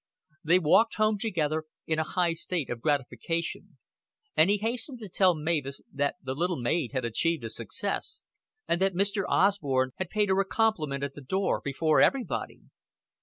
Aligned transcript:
They 0.43 0.57
walked 0.57 0.95
home 0.95 1.19
together 1.19 1.65
in 1.85 1.99
a 1.99 2.03
high 2.03 2.33
state 2.33 2.71
of 2.71 2.81
gratification; 2.81 3.77
and 4.35 4.49
he 4.49 4.57
hastened 4.57 4.97
to 4.97 5.09
tell 5.09 5.35
Mavis 5.35 5.79
that 5.93 6.15
the 6.23 6.33
little 6.33 6.59
maid 6.59 6.91
had 6.93 7.05
achieved 7.05 7.43
a 7.43 7.51
success, 7.51 8.23
and 8.67 8.81
that 8.81 8.95
Mr. 8.95 9.25
Osborn 9.29 9.91
had 9.97 10.09
paid 10.09 10.29
her 10.29 10.39
a 10.39 10.45
compliment 10.45 11.03
at 11.03 11.13
the 11.13 11.21
door 11.21 11.61
before 11.63 12.01
everybody. 12.01 12.61